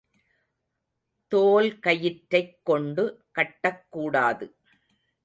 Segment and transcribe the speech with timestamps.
[1.31, 3.23] தோல்கயிற்றைக் கொண்டு
[3.35, 4.51] கட்டக்கூடாது.